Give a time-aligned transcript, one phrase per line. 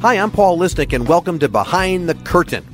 [0.00, 2.64] Hi, I'm Paul Lisnek, and welcome to Behind the Curtain.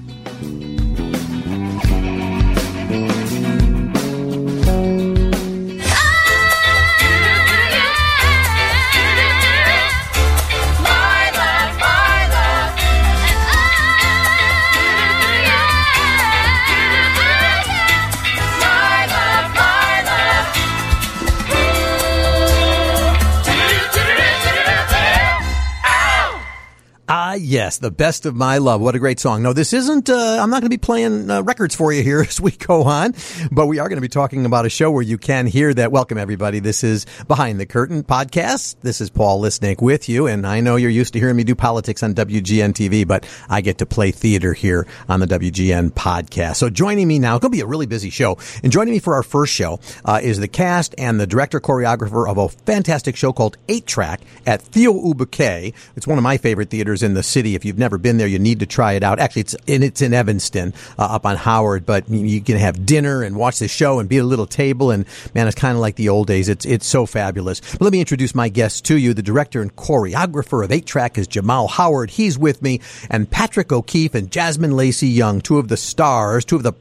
[27.47, 28.80] Yes, the best of my love.
[28.80, 29.42] What a great song.
[29.42, 32.20] No, this isn't, uh, I'm not going to be playing uh, records for you here
[32.28, 33.14] as we go on,
[33.52, 35.92] but we are going to be talking about a show where you can hear that.
[35.92, 36.59] Welcome, everybody.
[36.59, 38.77] This is Behind the Curtain podcast.
[38.82, 41.55] This is Paul Lisnek with you, and I know you're used to hearing me do
[41.55, 46.56] politics on WGN TV, but I get to play theater here on the WGN podcast.
[46.56, 49.14] So joining me now, going to be a really busy show, and joining me for
[49.14, 53.33] our first show uh, is the cast and the director choreographer of a fantastic show
[53.33, 55.72] called Eight Track at Theo Ubique.
[55.94, 57.54] It's one of my favorite theaters in the city.
[57.54, 59.18] If you've never been there, you need to try it out.
[59.18, 63.22] Actually, it's in, it's in Evanston, uh, up on Howard, but you can have dinner
[63.22, 64.91] and watch the show and be at a little table.
[64.91, 66.48] And man, it's kind of like the old days.
[66.48, 67.61] It's, it's so fabulous.
[67.61, 69.12] But let me introduce my guest to you.
[69.12, 72.12] The director and choreographer of Eight Track is Jamal Howard.
[72.12, 72.80] He's with me
[73.11, 76.72] and Patrick O'Keefe and Jasmine Lacey Young, two of the stars, two of the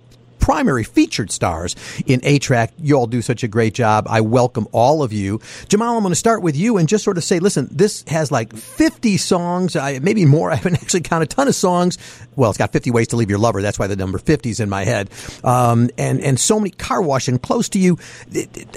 [0.46, 2.72] primary featured stars in Eight Track.
[2.78, 4.06] You all do such a great job.
[4.08, 5.42] I welcome all of you.
[5.70, 8.32] Jamal, I'm going to start with you and just sort of say, listen, this has
[8.32, 10.52] like 50 songs, maybe more.
[10.52, 11.98] I haven't actually counted a ton of songs.
[12.36, 13.64] Well, it's got 50 ways to leave your lover.
[13.64, 15.10] That's why the number 50 is in my head.
[15.44, 17.98] Um, and, and so many car washing close to you.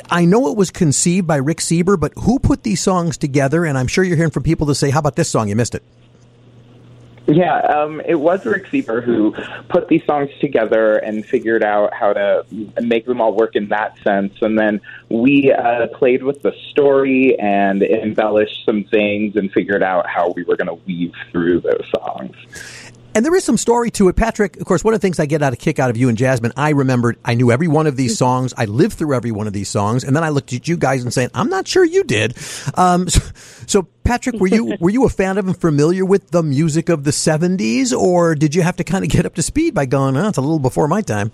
[0.09, 3.67] I know it was conceived by Rick Seeber, but who put these songs together?
[3.67, 5.51] And I'm sure you're hearing from people to say, how about this song?
[5.51, 5.83] You missed it.
[7.31, 9.35] Yeah, um, it was Rick Seeber who
[9.69, 12.47] put these songs together and figured out how to
[12.81, 14.33] make them all work in that sense.
[14.41, 20.09] And then we uh, played with the story and embellished some things and figured out
[20.09, 22.35] how we were going to weave through those songs.
[23.19, 24.15] And there is some story to it.
[24.15, 26.09] Patrick, of course, one of the things I get out of kick out of you
[26.09, 28.55] and Jasmine, I remembered, I knew every one of these songs.
[28.57, 30.05] I lived through every one of these songs.
[30.05, 32.39] And then I looked at you guys and saying, I'm not sure you did.
[32.77, 33.21] Um, so,
[33.67, 37.03] so, Patrick, were you, were you a fan of and familiar with the music of
[37.03, 40.17] the 70s or did you have to kind of get up to speed by going,
[40.17, 41.33] oh, it's a little before my time?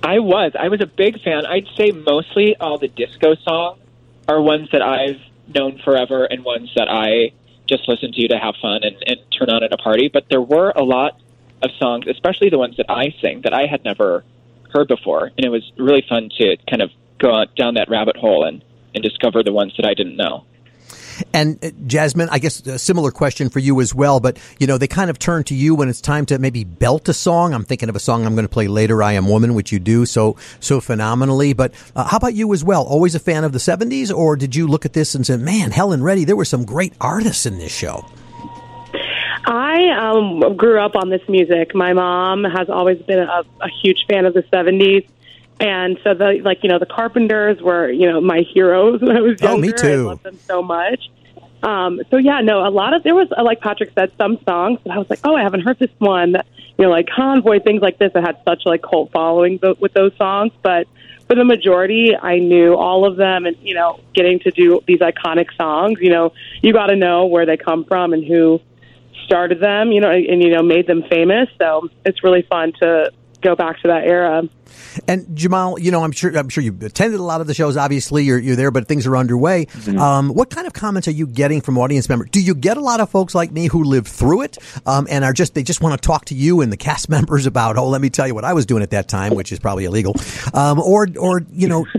[0.00, 0.52] I was.
[0.56, 1.44] I was a big fan.
[1.44, 3.80] I'd say mostly all the disco songs
[4.28, 5.20] are ones that I've
[5.52, 7.32] known forever and ones that I
[7.72, 10.10] just listen to you to have fun and, and turn on at a party.
[10.12, 11.20] But there were a lot
[11.62, 14.24] of songs, especially the ones that I sing, that I had never
[14.72, 18.44] heard before, and it was really fun to kind of go down that rabbit hole
[18.44, 20.44] and and discover the ones that I didn't know.
[21.32, 24.78] And uh, Jasmine, I guess a similar question for you as well, but you know,
[24.78, 27.54] they kind of turn to you when it's time to maybe belt a song.
[27.54, 29.78] I'm thinking of a song I'm going to play later, I Am Woman, which you
[29.78, 31.52] do so, so phenomenally.
[31.52, 32.84] But uh, how about you as well?
[32.84, 35.70] Always a fan of the 70s, or did you look at this and say, man,
[35.70, 38.04] Helen Reddy, there were some great artists in this show?
[39.44, 41.74] I um, grew up on this music.
[41.74, 45.06] My mom has always been a, a huge fan of the 70s.
[45.60, 49.20] And so the like you know the Carpenters were you know my heroes when I
[49.20, 49.56] was younger.
[49.56, 49.86] Oh, me too.
[49.86, 51.10] I loved them so much.
[51.62, 54.92] Um, so yeah, no, a lot of there was like Patrick said, some songs that
[54.92, 56.36] I was like, oh, I haven't heard this one.
[56.78, 60.12] You know, like Convoy, things like this that had such like cult following with those
[60.16, 60.52] songs.
[60.62, 60.88] But
[61.28, 64.98] for the majority, I knew all of them, and you know, getting to do these
[64.98, 66.32] iconic songs, you know,
[66.62, 68.60] you got to know where they come from and who
[69.24, 71.48] started them, you know, and you know, made them famous.
[71.60, 74.48] So it's really fun to go back to that era.
[75.08, 77.76] And Jamal, you know, I'm sure I'm sure you've attended a lot of the shows.
[77.76, 79.66] Obviously, you're you're there, but things are underway.
[79.66, 79.98] Mm-hmm.
[79.98, 82.30] Um, what kind of comments are you getting from audience members?
[82.30, 85.24] Do you get a lot of folks like me who lived through it um, and
[85.24, 87.76] are just they just want to talk to you and the cast members about?
[87.76, 89.84] Oh, let me tell you what I was doing at that time, which is probably
[89.84, 90.14] illegal.
[90.54, 91.86] Um, or or you know,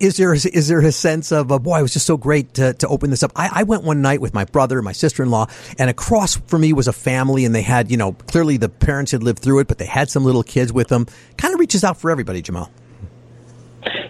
[0.00, 2.74] is there is there a sense of uh, boy, it was just so great to,
[2.74, 3.32] to open this up?
[3.36, 5.46] I, I went one night with my brother, and my sister in law,
[5.78, 9.12] and across for me was a family, and they had you know clearly the parents
[9.12, 11.06] had lived through it, but they had some little kids with them.
[11.36, 12.68] Kind of reaches out for everybody, Jamal.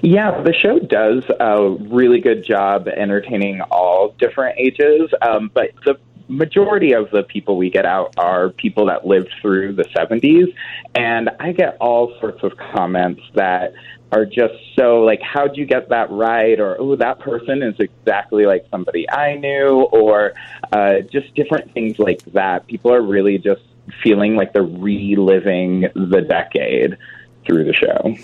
[0.00, 5.98] Yeah, the show does a really good job entertaining all different ages, um, but the
[6.26, 10.54] majority of the people we get out are people that lived through the 70s,
[10.94, 13.74] and I get all sorts of comments that
[14.10, 16.58] are just so like, how'd you get that right?
[16.58, 20.32] Or, oh, that person is exactly like somebody I knew, or
[20.72, 22.66] uh, just different things like that.
[22.68, 23.60] People are really just
[24.02, 26.96] feeling like they're reliving the decade
[27.48, 28.14] through the show.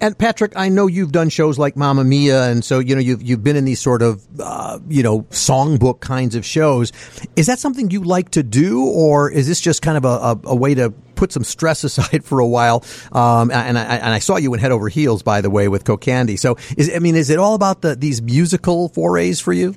[0.00, 3.22] And Patrick, I know you've done shows like Mamma Mia, and so you know you've
[3.22, 6.92] you've been in these sort of uh, you know songbook kinds of shows.
[7.36, 10.40] Is that something you like to do, or is this just kind of a, a,
[10.52, 12.84] a way to put some stress aside for a while?
[13.12, 15.84] Um, and I and I saw you in Head Over Heels, by the way, with
[15.84, 16.38] Kokandy.
[16.38, 19.76] So is I mean, is it all about the these musical forays for you?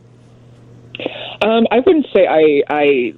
[1.42, 3.14] Um, I wouldn't say I I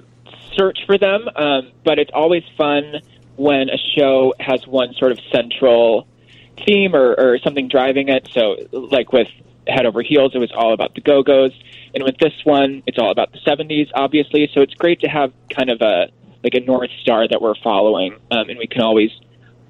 [0.55, 3.01] search for them, um, but it's always fun
[3.37, 6.07] when a show has one sort of central
[6.65, 8.27] theme or, or something driving it.
[8.33, 9.27] So, like with
[9.67, 11.53] Head Over Heels, it was all about the Go Go's,
[11.93, 14.49] and with this one, it's all about the '70s, obviously.
[14.53, 16.07] So it's great to have kind of a
[16.43, 19.11] like a north star that we're following, um, and we can always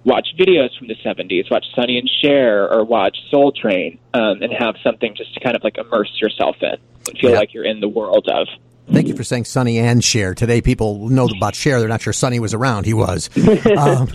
[0.04, 4.54] watch videos from the 70s, watch Sonny and Cher, or watch Soul Train, um, and
[4.54, 6.76] have something just to kind of like immerse yourself in
[7.08, 7.38] and feel Yeah.
[7.40, 8.48] like you're in the world of.
[8.90, 10.34] Thank you for saying Sonny and Cher.
[10.34, 11.80] Today, people know about Cher.
[11.80, 12.86] They're not sure Sonny was around.
[12.86, 13.30] He was.
[13.78, 14.10] Um,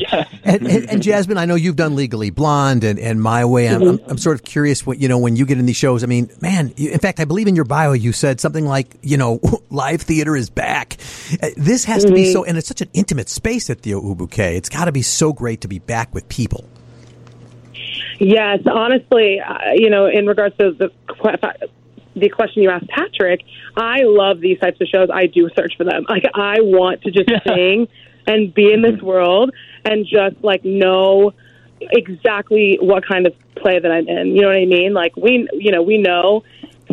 [0.44, 3.68] and, and, and Jasmine, I know you've done Legally Blonde and, and My Way.
[3.68, 6.02] I'm, I'm, I'm sort of curious what, you know, when you get in these shows,
[6.02, 8.96] I mean, man, you, in fact, I believe in your bio, you said something like,
[9.02, 9.40] you know,
[9.70, 10.96] live theater is back.
[11.42, 14.38] Uh, This has to be so, and it's such an intimate space at the Ubique.
[14.56, 16.64] It's got to be so great to be back with people.
[18.18, 20.90] Yes, honestly, uh, you know, in regards to the
[22.14, 23.42] the question you asked Patrick,
[23.76, 25.08] I love these types of shows.
[25.12, 26.04] I do search for them.
[26.08, 27.88] Like I want to just sing
[28.26, 29.50] and be in this world
[29.84, 31.32] and just like know
[31.80, 34.28] exactly what kind of play that I'm in.
[34.28, 34.92] You know what I mean?
[34.92, 36.44] Like we, you know, we know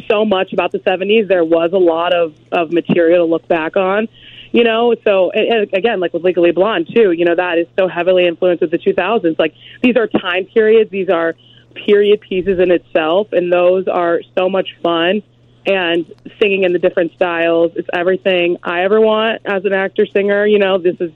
[0.10, 1.28] so much about the 70s.
[1.28, 4.08] There was a lot of of material to look back on.
[4.52, 7.12] You know, so and, again, like with Legally Blonde too.
[7.12, 9.38] You know, that is so heavily influenced with the 2000s.
[9.38, 10.90] Like these are time periods.
[10.90, 11.36] These are
[11.86, 15.24] period pieces in itself, and those are so much fun.
[15.66, 16.06] And
[16.42, 20.46] singing in the different styles, it's everything I ever want as an actor singer.
[20.46, 21.12] You know, this is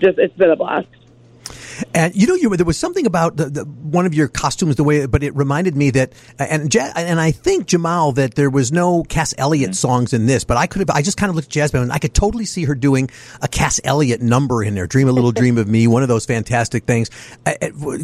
[0.00, 0.88] just it's been a blast.
[1.94, 4.84] And you know, you there was something about the, the, one of your costumes, the
[4.84, 8.72] way, but it reminded me that, and Ja- and I think Jamal that there was
[8.72, 9.74] no Cass Elliot mm-hmm.
[9.74, 11.92] songs in this, but I could have, I just kind of looked at Jasmine and
[11.92, 13.10] I could totally see her doing
[13.42, 14.86] a Cass Elliot number in there.
[14.86, 17.10] Dream a little dream of me, one of those fantastic things.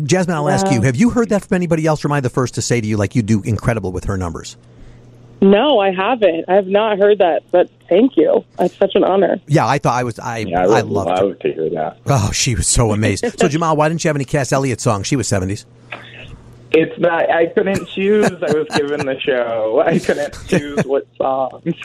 [0.05, 2.05] Jasmine, I'll ask you, have you heard that from anybody else?
[2.05, 4.17] Or am I the first to say to you, like you do incredible with her
[4.17, 4.57] numbers?
[5.43, 6.45] No, I haven't.
[6.49, 8.45] I have not heard that, but thank you.
[8.59, 9.41] That's such an honor.
[9.47, 11.25] Yeah, I thought I was, I, Yeah, I I would loved her.
[11.27, 11.99] love to hear that.
[12.07, 13.31] Oh, she was so amazing.
[13.31, 15.07] so Jamal, why didn't you have any Cass Elliot songs?
[15.07, 15.65] She was seventies.
[16.73, 17.29] It's not.
[17.31, 18.27] I couldn't choose.
[18.31, 19.83] I was given the show.
[19.85, 21.75] I couldn't choose what songs.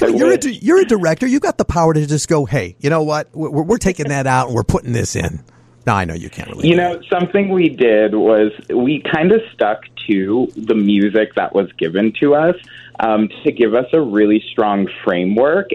[0.00, 1.26] You're a, you're a director.
[1.26, 3.28] You've got the power to just go, hey, you know what?
[3.34, 5.44] We're, we're taking that out and we're putting this in.
[5.86, 6.68] No, I know you can't really.
[6.68, 11.54] You do know, something we did was we kind of stuck to the music that
[11.54, 12.56] was given to us
[13.00, 15.70] um, to give us a really strong framework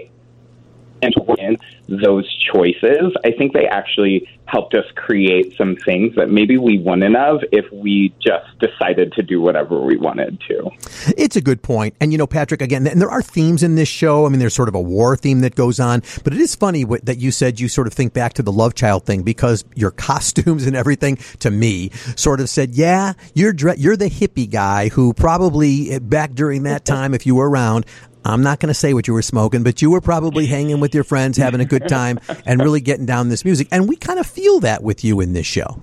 [1.02, 1.56] and in
[1.88, 3.14] those choices.
[3.24, 7.70] I think they actually helped us create some things that maybe we wouldn't have if
[7.70, 10.70] we just decided to do whatever we wanted to.
[11.16, 11.94] It's a good point.
[12.00, 14.26] And you know, Patrick, again, and there are themes in this show.
[14.26, 16.84] I mean, there's sort of a war theme that goes on, but it is funny
[16.84, 19.64] what, that you said you sort of think back to the love child thing because
[19.74, 24.50] your costumes and everything to me sort of said, yeah, you're, dre- you're the hippie
[24.50, 27.84] guy who probably eh, back during that time, if you were around,
[28.28, 30.94] I'm not going to say what you were smoking, but you were probably hanging with
[30.94, 33.68] your friends, having a good time, and really getting down this music.
[33.70, 35.82] And we kind of feel that with you in this show.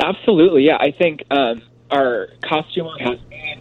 [0.00, 0.76] Absolutely, yeah.
[0.76, 3.18] I think um, our costume has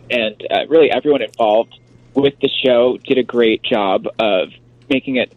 [0.10, 1.78] and uh, really everyone involved
[2.14, 4.50] with the show did a great job of
[4.90, 5.34] making it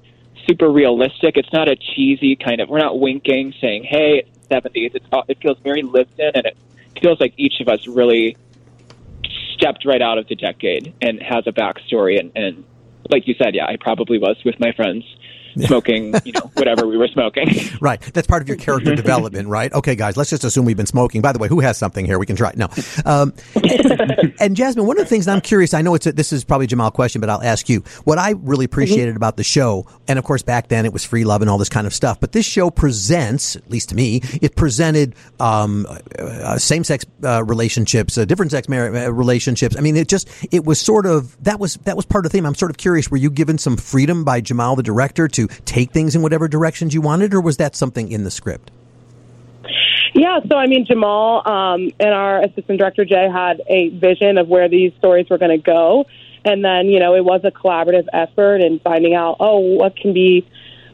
[0.49, 1.37] super realistic.
[1.37, 2.69] It's not a cheesy kind of.
[2.69, 6.57] We're not winking, saying, "Hey, it's '70s." It's it feels very lived in, and it
[7.01, 8.37] feels like each of us really
[9.61, 12.19] stepped right out of the decade and has a backstory.
[12.19, 12.65] And, and
[13.11, 15.05] like you said, yeah, I probably was with my friends
[15.67, 17.49] smoking, you know, whatever we were smoking.
[17.80, 18.00] Right.
[18.00, 19.73] That's part of your character development, right?
[19.73, 21.23] Okay, guys, let's just assume we've been smoking.
[21.23, 22.19] By the way, who has something here?
[22.19, 22.52] We can try.
[22.54, 22.69] No.
[23.07, 26.33] Um, and, and Jasmine, one of the things I'm curious, I know it's a, this
[26.33, 27.80] is probably a Jamal question, but I'll ask you.
[28.04, 31.25] What I really appreciated about the show, and of course back then it was free
[31.25, 34.21] love and all this kind of stuff, but this show presents, at least to me,
[34.42, 35.87] it presented um,
[36.19, 39.76] uh, same-sex uh, relationships, uh, different sex mar- uh, relationships.
[39.76, 42.37] I mean, it just it was sort of that was that was part of the
[42.37, 42.47] theme.
[42.47, 43.11] I'm sort of curious.
[43.11, 46.94] Were you given some freedom by Jamal, the director, to take things in whatever directions
[46.94, 48.70] you wanted, or was that something in the script?
[50.14, 54.49] Yeah, so I mean, Jamal um, and our assistant director Jay had a vision of
[54.49, 56.06] where these stories were going to go,
[56.44, 60.12] and then you know it was a collaborative effort in finding out, oh, what can
[60.12, 60.47] be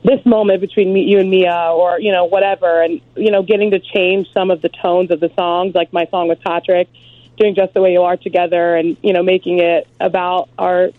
[0.04, 3.70] this moment between me, you and Mia, or you know whatever, and you know getting
[3.70, 6.88] to change some of the tones of the songs, like my song with Patrick,
[7.38, 10.90] doing just the way you are together, and you know making it about our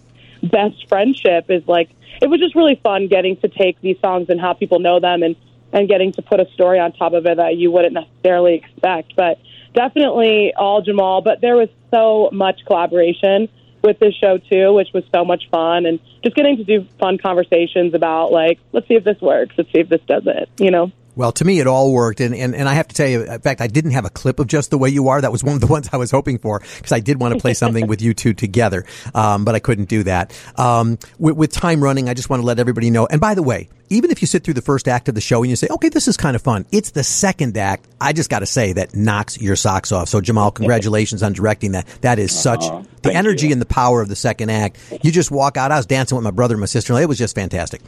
[0.42, 1.90] best friendship is like
[2.22, 5.24] it was just really fun getting to take these songs and how people know them
[5.24, 5.36] and
[5.74, 9.16] and getting to put a story on top of it that you wouldn't necessarily expect.
[9.16, 9.40] But
[9.74, 11.22] definitely all Jamal.
[11.22, 13.50] But there was so much collaboration
[13.84, 17.18] with this show too, which was so much fun and just getting to do fun
[17.18, 20.72] conversations about like, let's see if this works, let's see if this does it, you
[20.72, 20.92] know.
[21.18, 22.22] Well, to me, it all worked.
[22.22, 24.40] And, and, and I have to tell you, in fact, I didn't have a clip
[24.40, 25.20] of Just the Way You Are.
[25.20, 27.40] That was one of the ones I was hoping for because I did want to
[27.40, 28.86] play something with you two together.
[29.16, 30.40] Um, but I couldn't do that.
[30.58, 33.08] Um, with, with time running, I just want to let everybody know.
[33.08, 35.42] And by the way, even if you sit through the first act of the show
[35.42, 37.88] and you say, okay, this is kind of fun, it's the second act.
[38.00, 40.10] I just got to say that knocks your socks off.
[40.10, 41.88] So Jamal, congratulations on directing that.
[42.02, 42.64] That is such
[43.02, 43.54] the energy you.
[43.54, 44.78] and the power of the second act.
[45.02, 45.72] You just walk out.
[45.72, 46.94] I was dancing with my brother and my sister.
[47.00, 47.82] It was just fantastic.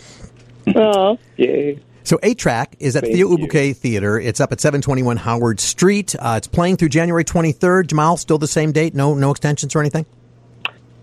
[0.75, 1.79] Oh, Yay.
[2.09, 3.27] So Eight Track is at Thank Theo.
[3.37, 4.19] Ubique Theater.
[4.19, 6.15] It's up at 721 Howard Street.
[6.17, 7.85] Uh, it's playing through January 23rd.
[7.85, 8.95] Jamal, still the same date?
[8.95, 10.07] No, no extensions or anything?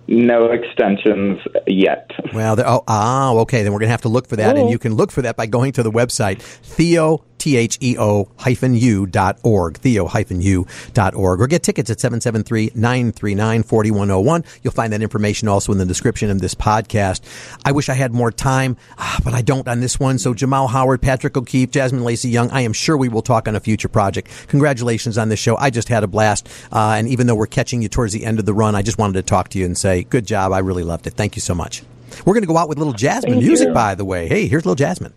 [0.09, 2.11] No extensions yet.
[2.35, 3.63] Well, there- oh, ah, okay.
[3.63, 4.57] Then we're going to have to look for that.
[4.57, 4.71] And Oh.
[4.73, 9.39] you can look for that by going to the website, Theo, T-H-E-O hyphen U dot
[9.43, 14.45] org, Theo hyphen U dot org, or get tickets at 773-939-4101.
[14.63, 17.21] You'll find that information also in the description of this podcast.
[17.65, 20.19] I wish I had more time, ah, but I don't on this one.
[20.19, 23.57] So Jamal Howard, Patrick O'Keefe, Jasmine Lacey Young, I am sure we will talk on
[23.57, 24.29] a future project.
[24.49, 25.57] Congratulations on this show.
[25.57, 26.49] I just had a blast.
[26.73, 28.99] Uh, and even though we're catching you towards the end of the run, I just
[28.99, 30.53] wanted to talk to you and say, good job.
[30.53, 31.15] I really loved it.
[31.15, 31.83] Thank you so much.
[32.25, 33.75] We're going to go out with little Jasmine Thank music, you.
[33.75, 34.29] by the way.
[34.29, 35.13] Hey, here's little Jasmine.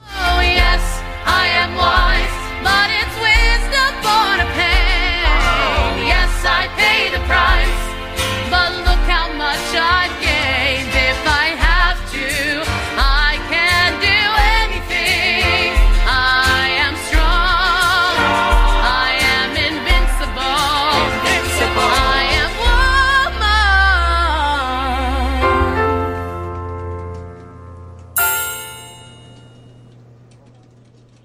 [0.00, 0.82] Oh, yes,
[1.30, 1.97] I am wise,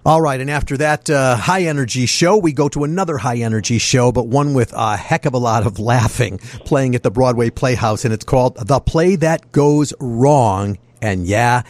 [0.06, 3.78] All right, and after that uh, high energy show, we go to another high energy
[3.78, 7.50] show, but one with a heck of a lot of laughing, playing at the Broadway
[7.50, 10.78] Playhouse, and it's called The Play That Goes Wrong.
[11.02, 11.64] And yeah,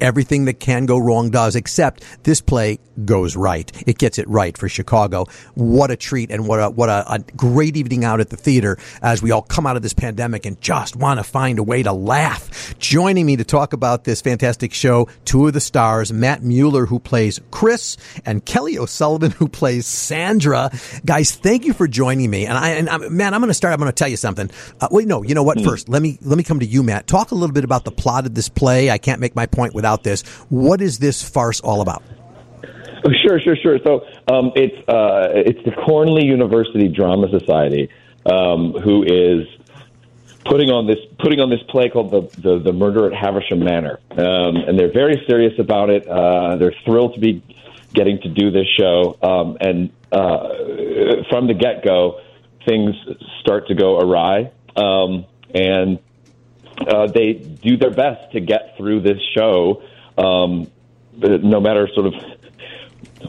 [0.00, 3.70] everything that can go wrong does, except this play goes right.
[3.86, 5.26] It gets it right for Chicago.
[5.54, 8.78] What a treat and what a, what a, a great evening out at the theater
[9.02, 11.82] as we all come out of this pandemic and just want to find a way
[11.82, 12.78] to laugh.
[12.78, 16.98] Joining me to talk about this fantastic show, two of the stars, Matt Mueller, who
[16.98, 20.70] plays Chris, and Kelly O'Sullivan, who plays Sandra.
[21.04, 22.46] Guys, thank you for joining me.
[22.46, 23.72] And I, and I'm, I'm going to start.
[23.72, 24.50] I'm going to tell you something.
[24.80, 25.60] Uh, wait, no, you know what?
[25.60, 27.06] First, let me, let me come to you, Matt.
[27.06, 28.90] Talk a little bit about the plot of this play.
[28.90, 30.22] I can't make my point without this.
[30.48, 32.02] What is this farce all about?
[33.04, 33.78] Oh, Sure, sure, sure.
[33.84, 37.88] So um, it's uh, it's the Cornley University Drama Society
[38.26, 39.46] um, who is
[40.44, 44.00] putting on this putting on this play called the the, the Murder at Havisham Manor,
[44.12, 46.06] um, and they're very serious about it.
[46.06, 47.42] Uh, they're thrilled to be
[47.94, 52.20] getting to do this show, um, and uh, from the get go,
[52.66, 52.94] things
[53.40, 55.98] start to go awry, um, and
[56.86, 59.82] uh, they do their best to get through this show,
[60.18, 60.70] um,
[61.16, 62.14] but no matter sort of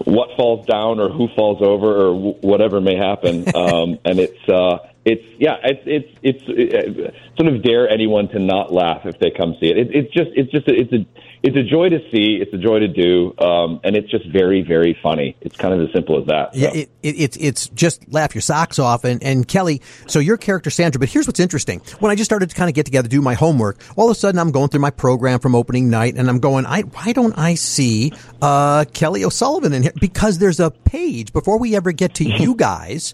[0.06, 3.46] what falls down or who falls over or w- whatever may happen.
[3.58, 8.40] Um, and it's uh, it's yeah, it's it's it's it, sort of dare anyone to
[8.40, 9.78] not laugh if they come see it.
[9.78, 11.06] it it's just it's just a, it's a
[11.44, 12.40] it's a joy to see.
[12.42, 15.38] It's a joy to do, um, and it's just very very funny.
[15.40, 16.54] It's kind of as simple as that.
[16.54, 16.76] Yeah, So.
[16.76, 19.06] it, it, it's it's just laugh your socks off.
[19.06, 21.80] And, and Kelly, so your character Sandra, but here's what's interesting.
[22.00, 24.20] When I just started to kind of get together, do my homework, all of a
[24.20, 27.38] sudden I'm going through my program from opening night, and I'm going, I why don't
[27.38, 28.12] I see
[28.42, 29.94] uh, Kelly O'Sullivan in here?
[29.98, 33.14] Because there's a page before we ever get to you guys.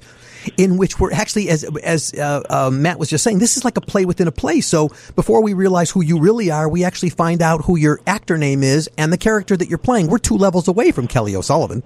[0.57, 3.77] In which we're actually, as as uh, uh, Matt was just saying, this is like
[3.77, 4.61] a play within a play.
[4.61, 8.37] So before we realize who you really are, we actually find out who your actor
[8.37, 10.07] name is and the character that you're playing.
[10.07, 11.83] We're two levels away from Kelly O'Sullivan.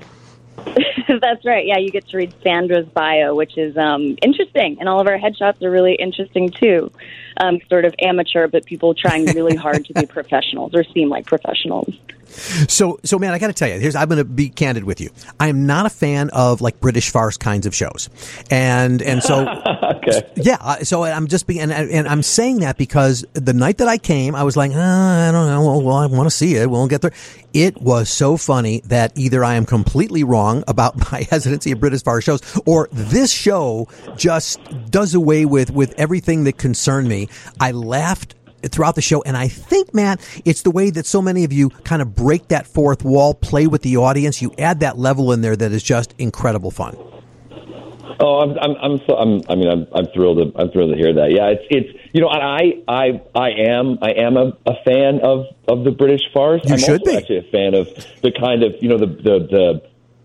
[1.21, 1.65] That's right.
[1.65, 5.17] Yeah, you get to read Sandra's bio, which is um, interesting, and all of our
[5.17, 6.91] headshots are really interesting too.
[7.37, 11.25] Um, sort of amateur, but people trying really hard to be professionals or seem like
[11.25, 11.95] professionals.
[12.27, 15.01] So, so man, I got to tell you, here's I'm going to be candid with
[15.01, 15.09] you.
[15.39, 18.09] I am not a fan of like British farce kinds of shows,
[18.49, 19.47] and and so
[19.95, 20.29] okay.
[20.35, 23.97] yeah, so I'm just being and, and I'm saying that because the night that I
[23.97, 26.69] came, I was like, uh, I don't know, well, well I want to see it.
[26.69, 27.13] We'll get there.
[27.53, 32.03] It was so funny that either I am completely wrong about my hesitancy of British
[32.03, 34.59] farce shows, or this show just
[34.91, 37.29] does away with with everything that concerned me.
[37.59, 39.21] I laughed throughout the show.
[39.21, 42.47] And I think, Matt, it's the way that so many of you kind of break
[42.49, 44.41] that fourth wall, play with the audience.
[44.41, 46.97] You add that level in there that is just incredible fun.
[48.19, 50.37] Oh, I'm, I'm, I'm, so, I'm, I mean, I'm, I'm thrilled.
[50.37, 51.31] To, I'm thrilled to hear that.
[51.31, 55.45] Yeah, it's, it's, you know, I, I, I am, I am a, a fan of,
[55.67, 56.61] of the British farce.
[56.65, 57.17] You I'm should also be.
[57.17, 57.87] actually a fan of
[58.21, 59.81] the kind of, you know, the, the,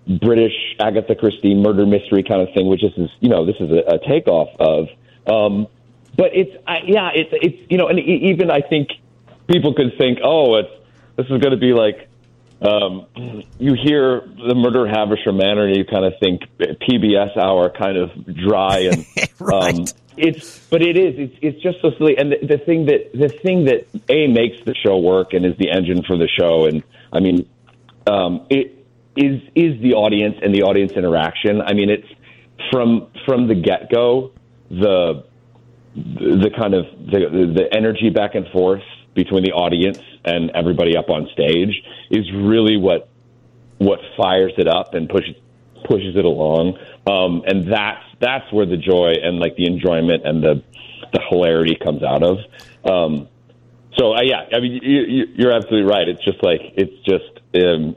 [0.06, 3.56] the British Agatha Christie murder mystery kind of thing, which this is, you know, this
[3.60, 4.88] is a, a takeoff of.
[5.26, 5.68] Um,
[6.16, 8.88] but it's, I, yeah, it's, it's, you know, and e- even I think
[9.49, 10.71] people could think, oh, it's,
[11.16, 12.09] this is going to be like
[12.62, 13.07] um,
[13.59, 17.97] you hear the murder of Havisham Manor, and you kind of think PBS hour, kind
[17.97, 19.04] of dry and
[19.40, 19.75] Right.
[19.75, 22.16] um, it's but it is it's it's just so silly.
[22.16, 25.57] And the, the thing that the thing that a makes the show work and is
[25.57, 27.49] the engine for the show, and I mean,
[28.07, 31.61] um, it is is the audience and the audience interaction.
[31.62, 32.09] I mean, it's
[32.71, 34.33] from from the get go
[34.71, 35.25] the
[35.94, 38.82] the kind of the the energy back and forth
[39.14, 43.08] between the audience and everybody up on stage is really what
[43.78, 45.34] what fires it up and pushes
[45.84, 46.78] pushes it along.
[47.06, 50.62] Um, and that's that's where the joy and like the enjoyment and the
[51.12, 52.38] the hilarity comes out of.
[52.84, 53.28] Um,
[53.99, 56.08] so uh, yeah, I mean you, you, you're absolutely right.
[56.08, 57.96] It's just like it's just um,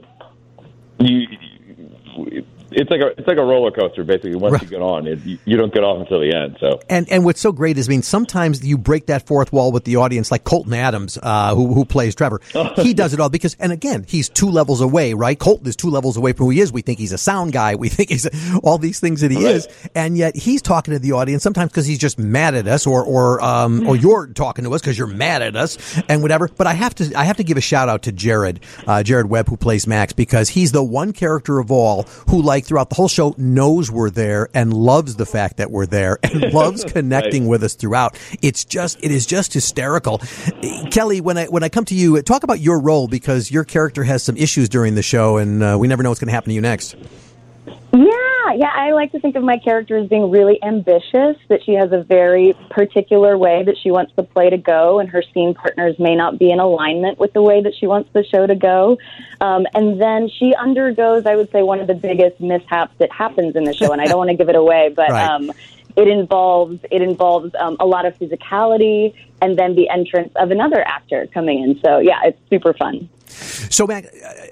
[0.98, 2.44] you.
[2.78, 4.04] It's like a it's like a roller coaster.
[4.04, 4.62] Basically, once Right.
[4.62, 6.58] you get on, it, you, don't get off until the end.
[6.60, 9.72] So And and what's so great is, I mean, sometimes you break that fourth wall
[9.72, 12.40] with the audience, like Colton Adams, uh, who who plays Trevor.
[12.76, 15.38] he does it all because, and again, he's two levels away, right?
[15.38, 16.70] Colton is two levels away from who he is.
[16.70, 17.74] We think he's a sound guy.
[17.76, 18.28] We think he's
[18.62, 19.54] all these things that he Right.
[19.56, 22.86] is, and yet he's talking to the audience sometimes because he's just mad at us,
[22.86, 25.78] or or um, or you're talking to us because you're mad at us,
[26.10, 26.48] and whatever.
[26.48, 29.30] But I have to I have to give a shout out to Jared, uh, Jared
[29.30, 32.96] Webb, who plays Max, because he's the one character of all who, like throughout the
[32.96, 37.46] whole show, knows we're there and loves the fact that we're there and loves connecting
[37.46, 38.18] with us throughout.
[38.42, 40.18] It's just it is just hysterical.
[40.90, 44.04] Kelly, when I when I come to you, talk about your role because your character
[44.04, 46.50] has some issues during the show, and uh, we never know what's going to happen
[46.50, 46.96] to you next.
[47.96, 48.70] Yeah, yeah.
[48.74, 52.02] I like to think of my character as being really ambitious, that she has a
[52.02, 56.14] very particular way that she wants the play to go, and her scene partners may
[56.14, 58.98] not be in alignment with the way that she wants the show to go.
[59.40, 63.56] Um, and then she undergoes, I would say, one of the biggest mishaps that happens
[63.56, 65.10] in the show, and I don't want to give it away, but.
[65.10, 65.30] Right.
[65.30, 65.50] Um,
[65.96, 70.86] it involves it involves um, a lot of physicality and then the entrance of another
[70.86, 71.80] actor coming in.
[71.84, 73.08] So yeah, it's super fun.
[73.28, 74.06] So, Mac,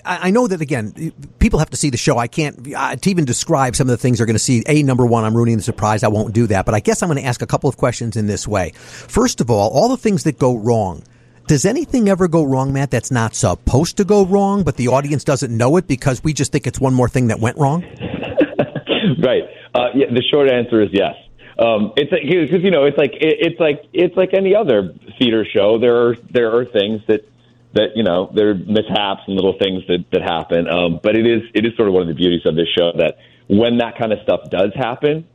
[0.04, 2.18] I I know that again, people have to see the show.
[2.18, 4.62] I can't uh, to even describe some of the things they're going to see.
[4.66, 6.02] A number one, I'm ruining the surprise.
[6.02, 6.66] I won't do that.
[6.66, 8.72] But I guess I'm going to ask a couple of questions in this way.
[8.74, 11.02] First of all, all the things that go wrong.
[11.46, 12.90] Does anything ever go wrong, Matt?
[12.90, 16.52] That's not supposed to go wrong, but the audience doesn't know it because we just
[16.52, 17.82] think it's one more thing that went wrong.
[19.22, 19.42] right.
[19.74, 21.14] Uh, yeah, the short answer is yes.
[21.58, 25.46] Um, it's because you know it's like it, it's like it's like any other theater
[25.50, 25.78] show.
[25.78, 27.28] There are there are things that
[27.74, 30.68] that you know there are mishaps and little things that that happen.
[30.68, 32.92] Um, but it is it is sort of one of the beauties of this show
[32.98, 35.28] that when that kind of stuff does happen,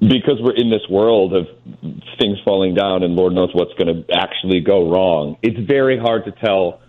[0.00, 1.48] because we're in this world of
[2.20, 5.36] things falling down and Lord knows what's going to actually go wrong.
[5.42, 6.80] It's very hard to tell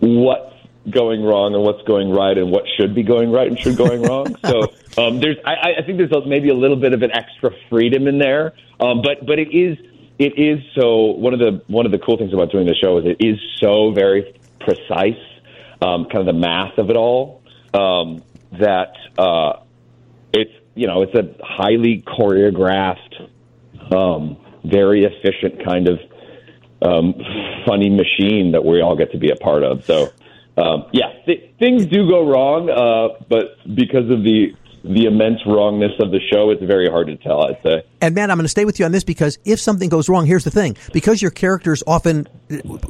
[0.00, 0.54] what's
[0.90, 4.02] going wrong and what's going right and what should be going right and should going
[4.08, 4.34] wrong.
[4.44, 7.50] so um, there's, I, I think there's a, maybe a little bit of an extra
[7.68, 9.78] freedom in there, um, but but it is
[10.18, 12.98] it is so one of the one of the cool things about doing the show
[12.98, 15.22] is it is so very precise,
[15.80, 18.22] um, kind of the math of it all um,
[18.52, 19.60] that uh,
[20.32, 23.28] it's you know it's a highly choreographed,
[23.94, 26.00] um, very efficient kind of
[26.82, 27.14] um,
[27.66, 29.84] funny machine that we all get to be a part of.
[29.84, 30.12] So,
[30.58, 35.90] um, yeah, th- things do go wrong, uh, but because of the the immense wrongness
[35.98, 37.42] of the show, it's very hard to tell.
[37.42, 37.82] I'd say.
[38.00, 40.24] And man, I'm going to stay with you on this because if something goes wrong,
[40.26, 42.26] here's the thing: because your characters often,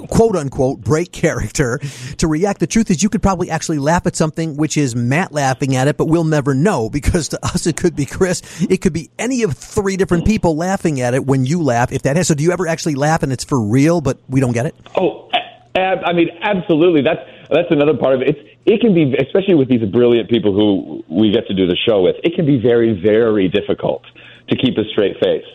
[0.09, 1.79] quote unquote, break character
[2.19, 2.61] to react.
[2.61, 5.89] The truth is, you could probably actually laugh at something which is Matt laughing at
[5.89, 9.11] it, but we'll never know because to us it could be Chris, it could be
[9.19, 11.93] any of three different people laughing at it when you laugh.
[11.93, 14.41] If that has, so do you ever actually laugh and it's for real, but we
[14.41, 14.75] don't get it?
[14.95, 15.29] Oh,
[15.75, 17.03] I mean, absolutely.
[17.03, 17.21] That's
[17.57, 18.29] that's another part of it.
[18.29, 21.77] It's it can be, especially with these brilliant people who we get to do the
[21.89, 22.17] show with.
[22.23, 24.05] It can be very, very difficult
[24.49, 25.47] to keep a straight face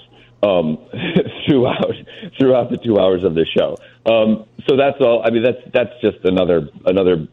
[0.42, 0.78] um,
[1.48, 1.94] throughout
[2.40, 3.78] throughout the two hours of the show.
[4.06, 5.22] Um, so that's all.
[5.26, 7.28] I mean, that's that's just another another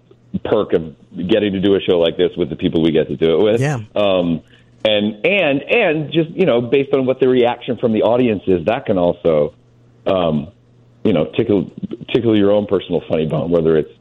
[0.44, 3.16] perk of getting to do a show like this with the people we get to
[3.16, 3.60] do it with.
[3.60, 3.78] Yeah.
[3.94, 4.42] Um,
[4.84, 8.64] and and and just you know, based on what the reaction from the audience is,
[8.66, 9.54] that can also,
[10.06, 10.52] um,
[11.04, 11.70] you know, tickle
[12.14, 13.92] tickle your own personal funny bone, whether it's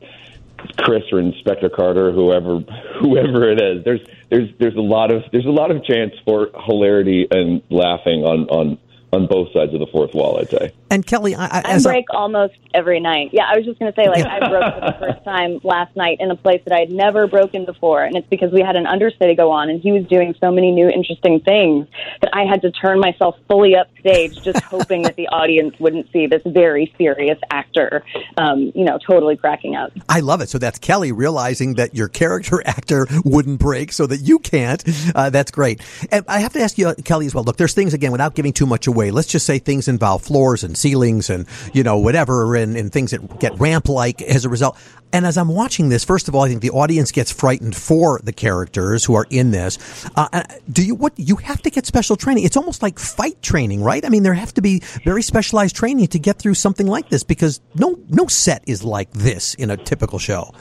[0.78, 2.60] Chris or Inspector Carter, whoever
[3.02, 3.84] whoever it is.
[3.84, 8.24] There's there's there's a lot of there's a lot of chance for hilarity and laughing
[8.24, 8.78] on on
[9.12, 10.40] on both sides of the fourth wall.
[10.40, 10.74] I'd say.
[10.92, 13.30] And Kelly, I, I, I as I- break almost every night.
[13.32, 15.96] Yeah, I was just going to say, like, I broke for the first time last
[15.96, 18.04] night in a place that I had never broken before.
[18.04, 20.72] And it's because we had an understudy go on, and he was doing so many
[20.72, 21.88] new, interesting things
[22.22, 26.28] that I had to turn myself fully upstage, just hoping that the audience wouldn't see
[26.28, 28.04] this very serious actor,
[28.38, 29.92] um, you know, totally cracking up.
[30.08, 30.50] I love it.
[30.50, 34.84] So that's Kelly realizing that your character actor wouldn't break so that you can't.
[35.16, 35.82] Uh, that's great.
[36.12, 37.44] And I have to ask you, Kelly, as well.
[37.44, 38.99] Look, there's things, again, without giving too much away.
[39.08, 43.12] Let's just say things involve floors and ceilings and, you know, whatever, and, and things
[43.12, 44.78] that get ramp like as a result.
[45.12, 48.20] And as I'm watching this, first of all, I think the audience gets frightened for
[48.24, 49.80] the characters who are in this.
[50.16, 52.44] Uh, uh, do you what you have to get special training?
[52.44, 54.06] It's almost like fight training, right?
[54.06, 57.24] I mean, there have to be very specialized training to get through something like this
[57.24, 60.54] because no no set is like this in a typical show.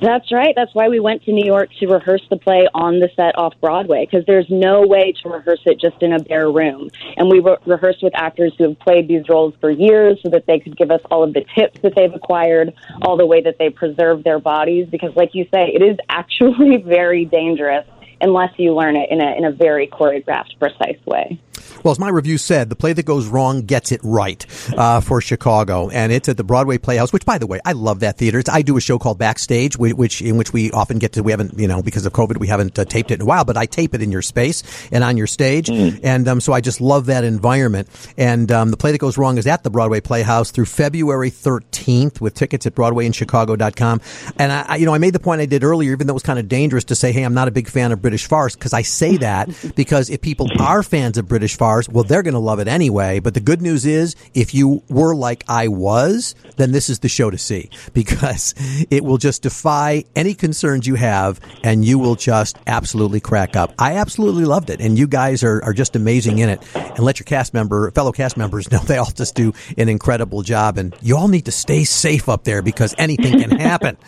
[0.00, 0.54] That's right.
[0.56, 3.52] That's why we went to New York to rehearse the play on the set off
[3.60, 6.88] Broadway because there's no way to rehearse it just in a bare room.
[7.18, 10.46] And we re- rehearsed with actors who have played these roles for years so that
[10.46, 13.58] they could give us all of the tips that they've acquired, all the way that
[13.58, 14.88] they preserve their bodies.
[14.90, 17.86] Because, like you say, it is actually very dangerous
[18.22, 21.38] unless you learn it in a in a very choreographed, precise way.
[21.82, 24.44] Well, as my review said, the play that goes wrong gets it right
[24.76, 27.12] uh, for Chicago, and it's at the Broadway Playhouse.
[27.12, 28.38] Which, by the way, I love that theater.
[28.38, 31.22] It's, I do a show called Backstage, which, in which we often get to.
[31.22, 33.44] We haven't, you know, because of COVID, we haven't uh, taped it in a while.
[33.44, 36.60] But I tape it in your space and on your stage, and um, so I
[36.60, 37.88] just love that environment.
[38.16, 42.20] And um, the play that goes wrong is at the Broadway Playhouse through February 13th,
[42.20, 44.00] with tickets at BroadwayInChicago.com.
[44.38, 46.14] And I, I- you know, I made the point I did earlier, even though it
[46.14, 48.54] was kind of dangerous to say, "Hey, I'm not a big fan of British farce,"
[48.54, 52.32] because I say that because if people are fans of British farce, well, they're going
[52.32, 53.20] to love it anyway.
[53.20, 57.08] But the good news is, if you were like I was, then this is the
[57.10, 58.54] show to see because
[58.90, 63.74] it will just defy any concerns you have, and you will just absolutely crack up.
[63.78, 66.62] I absolutely loved it, and you guys are, are just amazing in it.
[66.74, 70.40] And let your cast member, fellow cast members, know they all just do an incredible
[70.40, 73.98] job, and you all need to stay safe up there because anything can happen.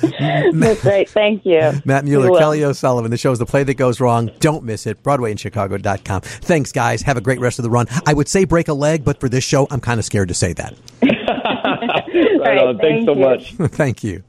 [0.00, 1.08] That's right.
[1.08, 1.72] Thank you.
[1.84, 2.38] Matt Mueller, will.
[2.38, 3.10] Kelly O'Sullivan.
[3.10, 4.30] The show is The Play That Goes Wrong.
[4.40, 5.02] Don't miss it.
[5.02, 6.20] BroadwayInChicago.com.
[6.22, 7.02] Thanks, guys.
[7.02, 7.86] Have a great rest of the run.
[8.06, 10.34] I would say break a leg, but for this show, I'm kind of scared to
[10.34, 10.74] say that.
[12.40, 12.78] Right on.
[12.78, 13.20] Thanks thank so you.
[13.20, 13.52] much.
[13.76, 14.22] Thank you.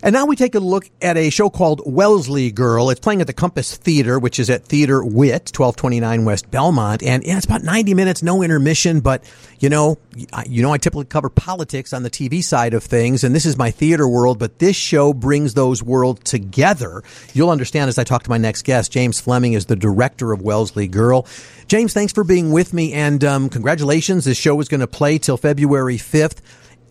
[0.00, 2.90] And now we take a look at a show called Wellesley Girl.
[2.90, 7.02] It's playing at the Compass Theater, which is at Theater Wit, 1229 West Belmont.
[7.02, 9.24] And yeah, it's about 90 minutes, no intermission, but
[9.58, 9.98] you know,
[10.46, 13.58] you know, I typically cover politics on the TV side of things, and this is
[13.58, 17.02] my theater world, but this show brings those worlds together.
[17.34, 18.92] You'll understand as I talk to my next guest.
[18.92, 21.26] James Fleming is the director of Wellesley Girl.
[21.66, 24.24] James, thanks for being with me, and um, congratulations.
[24.24, 26.38] This show is going to play till February 5th.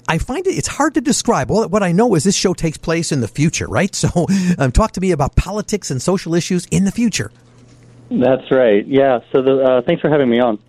[0.08, 1.50] I find it it's hard to describe.
[1.50, 3.94] Well, what I know is this show takes place in the future, right?
[4.08, 4.28] So,
[4.60, 7.32] um, talk to me about politics and social issues in the future.
[8.12, 8.86] That's right.
[8.86, 9.22] Yeah.
[9.32, 10.60] So the, uh, thanks for having me on.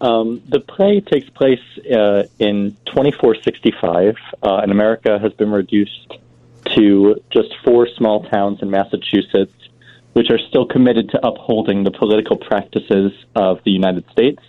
[0.00, 1.60] Um, the play takes place
[1.92, 6.14] uh, in 2465, uh, and America has been reduced
[6.76, 9.52] to just four small towns in Massachusetts,
[10.12, 14.42] which are still committed to upholding the political practices of the United States.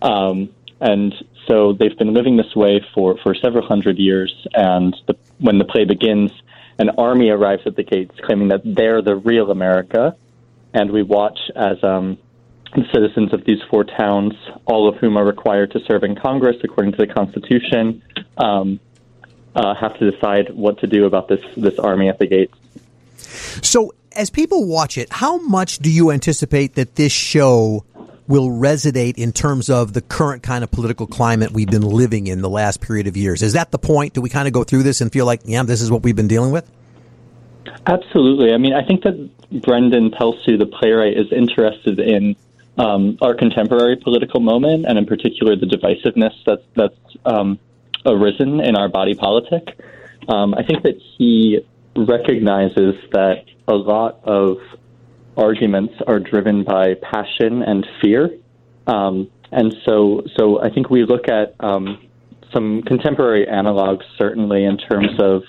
[0.00, 0.50] Um,
[0.82, 1.14] and
[1.46, 4.34] so they've been living this way for, for several hundred years.
[4.52, 6.32] And the, when the play begins,
[6.76, 10.16] an army arrives at the gates claiming that they're the real America.
[10.74, 12.18] And we watch as um,
[12.74, 16.56] the citizens of these four towns, all of whom are required to serve in Congress
[16.64, 18.02] according to the Constitution,
[18.36, 18.80] um,
[19.54, 22.56] uh, have to decide what to do about this, this army at the gates.
[23.62, 27.84] So, as people watch it, how much do you anticipate that this show
[28.32, 32.40] will resonate in terms of the current kind of political climate we've been living in
[32.40, 33.42] the last period of years?
[33.42, 34.14] Is that the point?
[34.14, 36.16] Do we kind of go through this and feel like, yeah, this is what we've
[36.16, 36.66] been dealing with?
[37.86, 38.54] Absolutely.
[38.54, 42.34] I mean, I think that Brendan Pelsue, the playwright, is interested in
[42.78, 47.58] um, our contemporary political moment, and in particular the divisiveness that's that's um,
[48.06, 49.78] arisen in our body politic.
[50.26, 51.60] Um, I think that he
[51.94, 54.56] recognizes that a lot of
[55.36, 58.30] arguments are driven by passion and fear,
[58.86, 62.06] um, and so so I think we look at um,
[62.52, 65.42] some contemporary analogs certainly in terms of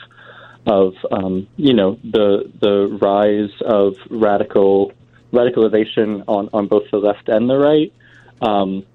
[0.65, 4.91] of um, you know the the rise of radical
[5.33, 7.91] radicalization on, on both the left and the right
[8.41, 8.85] um,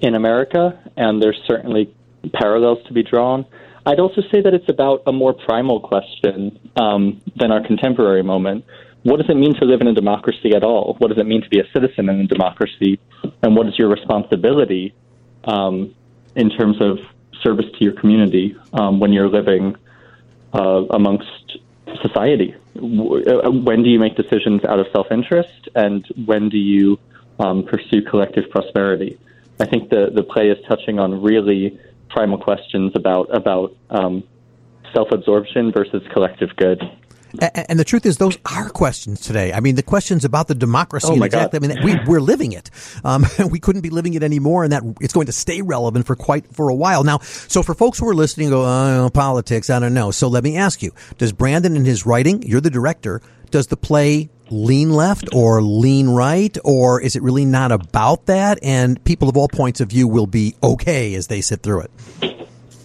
[0.00, 1.94] in America, and there's certainly
[2.32, 3.44] parallels to be drawn.
[3.86, 8.64] I'd also say that it's about a more primal question um, than our contemporary moment.
[9.04, 10.96] What does it mean to live in a democracy at all?
[10.98, 12.98] What does it mean to be a citizen in a democracy?
[13.42, 14.94] And what is your responsibility
[15.44, 15.94] um,
[16.34, 16.98] in terms of
[17.42, 19.76] service to your community um, when you're living
[20.54, 21.58] uh, amongst
[22.02, 22.54] society.
[22.76, 26.98] Uh, When do you make decisions out of self interest, and when do you
[27.38, 29.18] um, pursue collective prosperity?
[29.60, 34.24] I think the, the play is touching on really primal questions about about um,
[34.92, 36.82] self absorption versus collective good.
[37.40, 39.52] And the truth is, those are questions today.
[39.52, 41.08] I mean, the questions about the democracy.
[41.10, 41.46] Oh, my God.
[41.52, 42.70] exactly, I mean, we, we're living it.
[43.04, 46.16] Um, we couldn't be living it anymore, and that it's going to stay relevant for
[46.16, 47.18] quite for a while now.
[47.18, 49.70] So, for folks who are listening, go oh, politics.
[49.70, 50.10] I don't know.
[50.10, 53.20] So, let me ask you: Does Brandon, in his writing, you're the director,
[53.50, 58.58] does the play lean left or lean right, or is it really not about that?
[58.62, 62.43] And people of all points of view will be okay as they sit through it.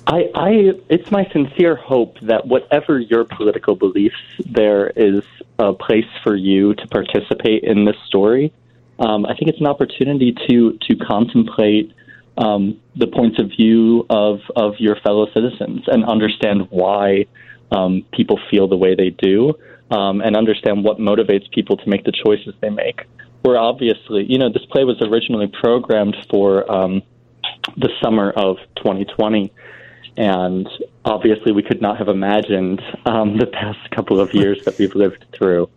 [0.09, 0.49] I, I,
[0.89, 5.21] it's my sincere hope that whatever your political beliefs, there is
[5.59, 8.51] a place for you to participate in this story.
[8.97, 11.93] Um, I think it's an opportunity to to contemplate
[12.39, 17.27] um, the points of view of of your fellow citizens and understand why
[17.71, 19.53] um, people feel the way they do,
[19.91, 23.01] um, and understand what motivates people to make the choices they make.
[23.45, 27.03] We're obviously, you know, this play was originally programmed for um,
[27.77, 29.53] the summer of 2020
[30.19, 30.67] and
[31.05, 35.25] obviously we could not have imagined um, the past couple of years that we've lived
[35.31, 35.69] through.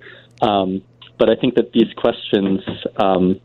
[0.42, 0.82] Um,
[1.16, 2.60] but I think that these questions,
[2.96, 3.40] um,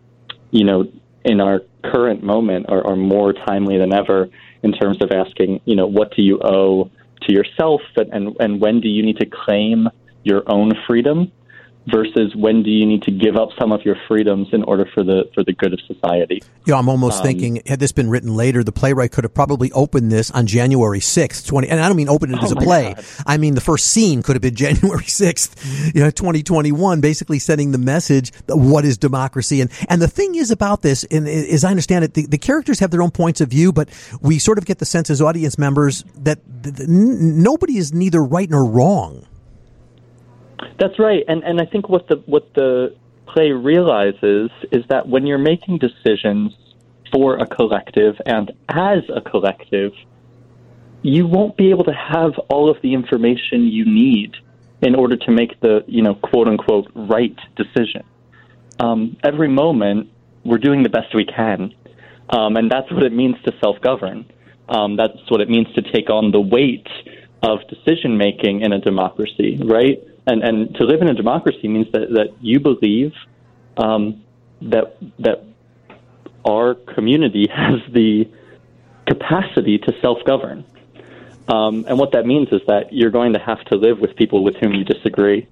[0.50, 0.92] you know,
[1.24, 4.28] in our current moment are, are more timely than ever
[4.64, 6.90] in terms of asking, you know, what do you owe
[7.22, 9.88] to yourself and, and, and when do you need to claim
[10.24, 11.32] your own freedom
[11.88, 15.04] versus when do you need to give up some of your freedoms in order for
[15.04, 16.42] the for the good of society.
[16.66, 19.72] Yeah, I'm almost um, thinking had this been written later, the playwright could have probably
[19.72, 22.62] opened this on January 6th, 20 and I don't mean open it as oh a
[22.62, 22.94] play.
[22.94, 23.06] God.
[23.26, 27.72] I mean the first scene could have been January 6th, you know, 2021 basically sending
[27.72, 31.70] the message what is democracy and and the thing is about this and as I
[31.70, 33.90] understand it the, the characters have their own points of view but
[34.22, 37.94] we sort of get the sense as audience members that the, the, n- nobody is
[37.94, 39.26] neither right nor wrong.
[40.80, 42.96] That's right, and and I think what the what the
[43.28, 46.54] play realizes is that when you're making decisions
[47.12, 49.94] for a collective and as a collective,
[51.02, 54.36] you won't be able to have all of the information you need
[54.82, 58.04] in order to make the you know quote unquote right decision.
[58.80, 60.10] Um, every moment,
[60.44, 61.74] we're doing the best we can,
[62.30, 64.26] um, and that's what it means to self govern.
[64.70, 66.88] Um, that's what it means to take on the weight
[67.42, 70.00] of decision making in a democracy, right?
[70.28, 73.14] And and to live in a democracy means that that you believe
[73.78, 74.24] um,
[74.62, 75.44] that that
[76.46, 78.30] our community has the
[79.08, 80.66] capacity to self govern.
[81.48, 84.44] Um, and what that means is that you're going to have to live with people
[84.44, 85.48] with whom you disagree.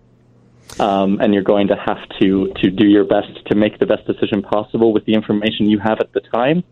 [0.78, 4.06] Um, and you're going to have to, to do your best to make the best
[4.06, 6.66] decision possible with the information you have at the time.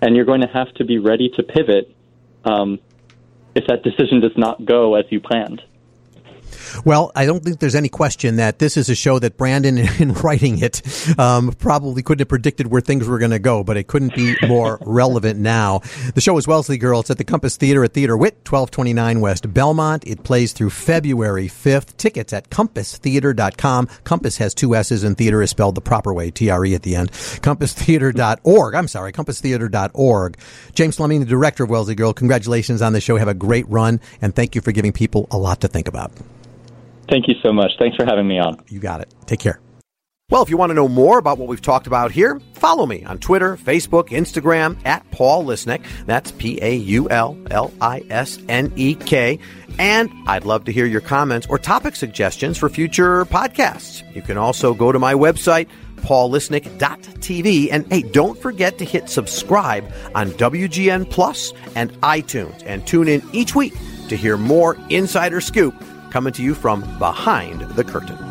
[0.00, 1.94] And you're going to have to be ready to pivot
[2.44, 2.78] um,
[3.54, 5.60] if that decision does not go as you planned.
[6.84, 10.12] Well, I don't think there's any question that this is a show that Brandon, in
[10.14, 10.82] writing it,
[11.18, 14.36] um, probably couldn't have predicted where things were going to go, but it couldn't be
[14.46, 15.80] more relevant now.
[16.14, 17.00] The show is Wellesley Girl.
[17.00, 20.06] It's at the Compass Theater at Theater Wit, 1229 West Belmont.
[20.06, 21.96] It plays through February 5th.
[21.96, 23.88] Tickets at compasstheater.com.
[24.04, 27.10] Compass has two S's and theater is spelled the proper way, T-R-E at the end.
[27.10, 28.74] Compasstheater.org.
[28.74, 30.38] I'm sorry, compasstheater.org.
[30.74, 33.16] James Fleming, the director of Wellesley Girl, congratulations on the show.
[33.16, 36.12] Have a great run, and thank you for giving people a lot to think about.
[37.08, 37.72] Thank you so much.
[37.78, 38.58] Thanks for having me on.
[38.68, 39.14] You got it.
[39.26, 39.60] Take care.
[40.30, 43.02] Well, if you want to know more about what we've talked about here, follow me
[43.02, 45.82] on Twitter, Facebook, Instagram at Paul Lisnek.
[46.04, 49.38] That's P A U L L I S N E K.
[49.78, 54.02] And I'd love to hear your comments or topic suggestions for future podcasts.
[54.14, 55.66] You can also go to my website,
[55.96, 57.68] paullisnek.tv.
[57.72, 63.22] And hey, don't forget to hit subscribe on WGN Plus and iTunes and tune in
[63.32, 63.72] each week
[64.08, 65.74] to hear more insider scoop
[66.10, 68.27] coming to you from behind the curtain.